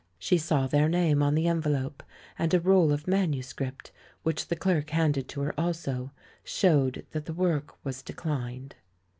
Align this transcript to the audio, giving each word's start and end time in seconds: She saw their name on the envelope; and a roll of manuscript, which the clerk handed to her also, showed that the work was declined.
She 0.17 0.39
saw 0.39 0.65
their 0.65 0.89
name 0.89 1.21
on 1.21 1.35
the 1.35 1.47
envelope; 1.47 2.01
and 2.39 2.51
a 2.55 2.59
roll 2.59 2.91
of 2.91 3.07
manuscript, 3.07 3.91
which 4.23 4.47
the 4.47 4.55
clerk 4.55 4.89
handed 4.89 5.27
to 5.27 5.41
her 5.41 5.59
also, 5.59 6.11
showed 6.43 7.05
that 7.11 7.25
the 7.25 7.33
work 7.35 7.75
was 7.85 8.01
declined. 8.01 8.73